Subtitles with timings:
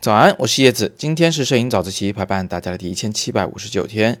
[0.00, 0.94] 早安，我是叶子。
[0.96, 4.18] 今天是摄影早自习陪伴大家的第一千七百五十九天。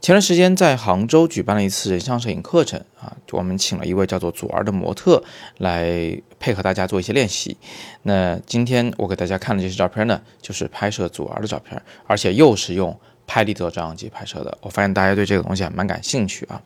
[0.00, 5.22] 前段时间在杭州举办了一次人像摄影课程啊，我们请了一位叫做祖儿的模特
[5.58, 7.56] 来配合大家做一些练习。
[8.02, 14.58] 那今天我给大家看的这些照片呢，就是拍摄祖儿的照片，而且又是用拍立得照相机拍摄的。
[14.62, 16.60] 我发现大家对这个东西还蛮感兴趣啊。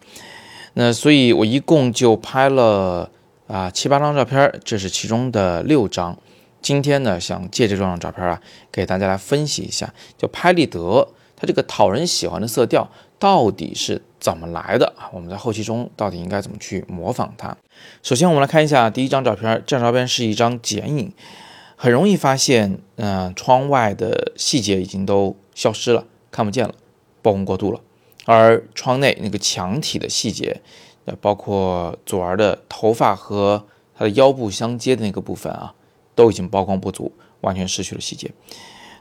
[0.73, 3.11] 那所以我一共就拍了
[3.47, 6.19] 啊七八张照片，这是其中的六张。
[6.61, 15.09] 今天呢，想借这张照片啊，给大家来分析一下，就拍立得它这个讨人喜欢的色调到底是怎么来的啊？
[15.13, 17.57] 我们在后期中到底应该怎么去模仿它？
[18.03, 21.13] 首先，我们来看一下第一张照片，这张照片是一张剪影，
[21.77, 26.75] 很容易发现，嗯，窗外的细节已经都消失了，看不见了，
[27.23, 27.81] 曝光过度了，
[28.27, 30.61] 而窗内那个墙体的细节，
[31.05, 33.65] 呃，包括左儿的头发和
[33.97, 35.75] 他的腰部相接的那个部分啊。
[36.19, 38.29] 都已经曝光不足，完全失去了细节。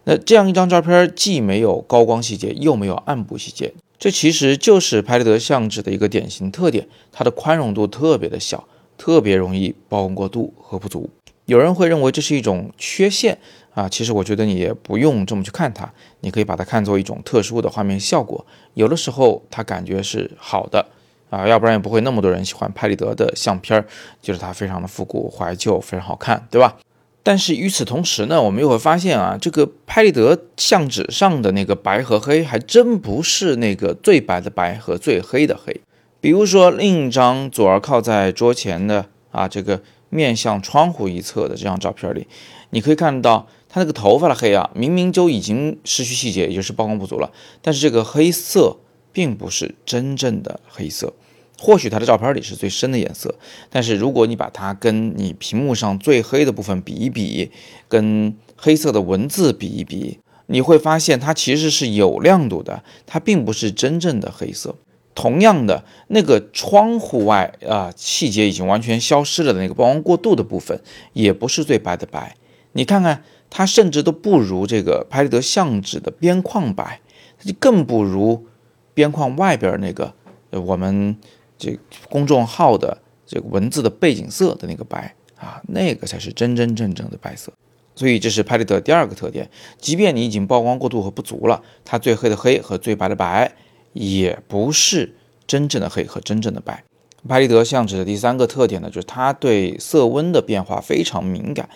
[0.03, 8.67] 那这样一张照片，既没有高光细节，又没有暗部细节，这其实就是拍立得相纸的一个典型特点，它的宽容度特别的小，
[8.99, 11.09] 特别容易曝光过度和不足。
[11.45, 13.35] 有人会认为这是一种缺陷
[13.73, 18.45] 啊，其实我觉得你也不用这么去看它，你可以把它看作一种特殊的画面效果。
[18.75, 20.85] 有的时候它感觉是好的
[21.31, 23.83] 啊，要不然也不会那么多人喜欢拍立得的相片，
[24.21, 26.77] 就是它非常的复古怀旧，非常好看，对吧？
[27.27, 35.81] 但是与此同时呢，我们又会发现啊，这个拍立得相纸上的那个白和黑，还真不是那个最白的白和最黑的黑。
[36.21, 42.25] 比如说另一张左儿靠在桌前的啊，这个面向窗户一侧的这张照片里，
[42.69, 47.29] 你可以看到他那个头发的黑啊，明明就已经失去细节，也就是曝光不足了，
[47.61, 48.77] 但是这个黑色
[49.11, 51.11] 并不是真正的黑色。
[51.59, 53.33] 或许它的照片里是最深的颜色，
[53.71, 57.51] 但是如果你把它跟你屏幕上最黑的部分比一比，
[57.87, 64.75] 跟黑色的文字比一比，你会发现它其实是有亮度的，它并不是真正的黑色。
[65.15, 70.79] 同样的，那个窗户外啊，细节已经完全消失了的那个曝光过度的部分，
[71.13, 72.35] 也不是最白的白。
[72.73, 77.01] 你看看，它甚至都不如这个拍立得相纸的边框白，
[77.39, 78.45] 它就更不如
[78.93, 80.13] 边框外边那个
[80.51, 81.17] 我们。
[81.57, 81.77] 这
[82.09, 87.51] 公众号的这个文字的背景色的那个白啊，那个才是真真正正的白色。
[87.95, 93.51] 所以这是拍立得第二个特点，即便你已经曝光过度和不足了，它最黑的黑和最白的白
[93.93, 95.15] 也不是
[95.47, 96.83] 真正的黑和真正的白。
[97.27, 101.67] 拍立得相纸的第三个特点呢，就是它对色温的变化非常敏感。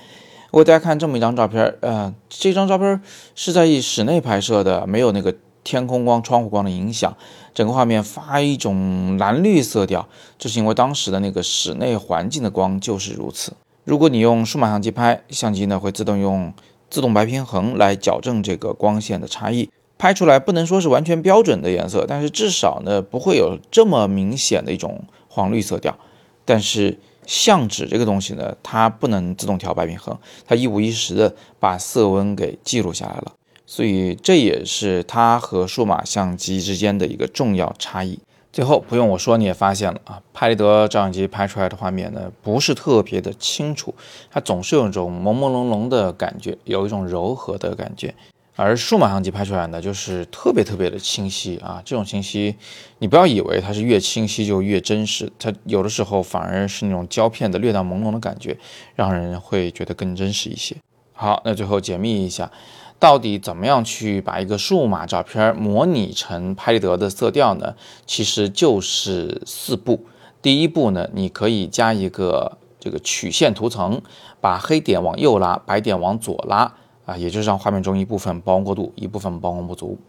[0.52, 3.02] 我给大家看这么一张照片，呃，这张照片
[3.34, 5.36] 是在室内拍摄的，没有那个。
[5.64, 7.16] 天空光、窗户光的影响，
[7.54, 10.08] 整个画面发一种蓝绿色调，
[10.38, 13.54] 这是因为当时的那个室内环境的光就是如此。
[13.84, 16.54] 如果你用数码相机拍，相机呢会自动用
[16.90, 25.98] 自动白平衡来矫正这个光线的差异，拍出来不能说是完全标准的颜色，但是至少呢不会有这么明显的一种黄绿色调。
[26.44, 33.34] 但是相纸这个东西呢，它不能自动调白平衡，它一五一十的把色温给记录下来了。
[33.72, 38.20] 所以这也是它和数码相机之间的一个重要差异。
[38.52, 43.96] 最后不用我说，你也发现了啊，拍立得照相机拍出来的画面呢，不是特别的清楚，
[44.30, 48.14] 它总是有一种朦朦胧胧的感觉，有一种柔和的感觉。
[48.58, 51.82] 而数码相机拍出来呢，就是特别特别的清晰啊。
[51.86, 52.54] 这种清晰，
[53.00, 58.58] 你不要以为它是越清晰就越真实，它有的时候反而是那种胶片的略带朦胧的感觉，
[58.96, 60.76] 让人会觉得更真实一些。
[61.22, 62.52] 好，那最后解密一下。
[62.98, 67.76] 到底怎么样去把一个数码照片模拟成拍立得的色调呢？
[68.08, 70.08] 其实就是四步。
[70.42, 74.02] 第一步呢，你可以加一个这个曲线图层，
[74.40, 76.74] 把黑点往右拉，白点往左拉
[77.06, 80.00] 啊，也就是让画面中一部分曝光过度，一部分曝光不足。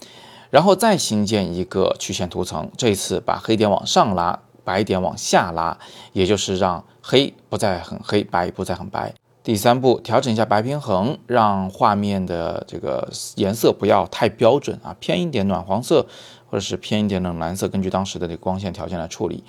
[0.48, 5.76] 然后再新建一个曲线图层，这次把黑点往上拉，白点往下拉，
[6.14, 9.12] 也就是让黑不再很黑，白不再很白。
[9.44, 16.06] 第三步，调整一下白平衡，让画面的这个颜色不要太标准啊，偏一点暖黄色，
[16.48, 19.42] 或者是偏一点冷蓝色，根据当时的这个光线条件来处理。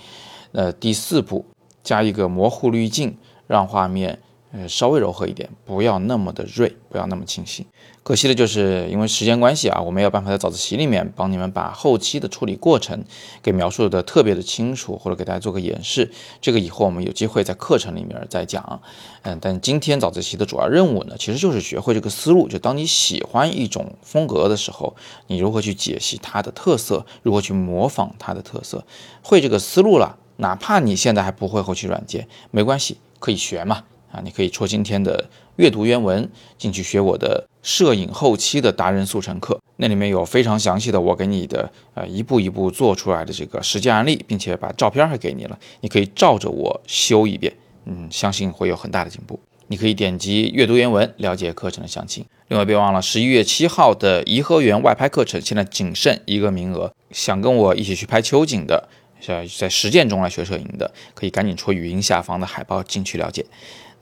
[0.52, 1.46] 那，第四步，
[1.84, 4.20] 加一个模糊滤镜，让画面。
[4.54, 7.66] 呃，稍微柔和一点，不要那么的锐，不要那么清晰。
[8.04, 13.04] 可惜的就是因为时间关系啊，我没有办法在早自习里面帮你们把后期的处理过程
[13.42, 16.12] 给描述的特别的清楚，或者给大家做个演示。
[16.40, 18.80] 这个以后我们有机会在课程里面再讲。
[19.24, 22.48] 嗯，但今天早自习的主要任务呢，其实就是学会这个思路。
[22.48, 24.96] 就当你喜欢一种风格的时候，
[25.26, 28.86] 你如何去解析它的特色，如何去模仿它的特色。
[29.24, 33.86] 会这个思路了，哪怕你现在还不会后期软件，没关系，可以学嘛。
[34.14, 47.52] 啊，你可以戳今天的阅读原文进去学我的摄影后期的达人速成课，那里面有非常详细的我给你的呃一步一步做出来的这个实际案例，并且把照片还给你了，你可以照着我修一遍，
[47.86, 49.40] 嗯，相信会有很大的进步。
[49.68, 52.24] 你可以点击阅读原文了解课程的详情。
[52.50, 58.88] 另外别忘了十一月七号的颐和园外拍课程，现在仅剩一个名额，想跟我一起去拍秋景的，
[59.20, 63.44] 在在实践中来学摄影的，可以赶紧戳语音下方的海报进去了解。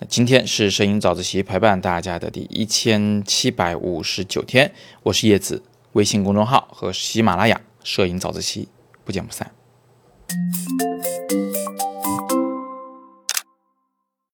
[0.09, 5.61] 今天是摄影早自习陪伴大家的第一千七百五十九天，我是叶子，
[5.93, 8.67] 微信公众号和喜马拉雅摄影早自习
[9.05, 9.51] 不见不散。